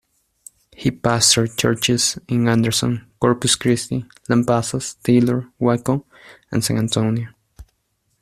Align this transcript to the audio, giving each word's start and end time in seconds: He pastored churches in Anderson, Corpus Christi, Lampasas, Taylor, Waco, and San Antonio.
He 0.75 0.89
pastored 0.89 1.59
churches 1.59 2.17
in 2.27 2.47
Anderson, 2.47 3.05
Corpus 3.19 3.55
Christi, 3.55 4.03
Lampasas, 4.27 4.95
Taylor, 5.03 5.51
Waco, 5.59 6.07
and 6.51 6.63
San 6.63 6.79
Antonio. 6.79 7.27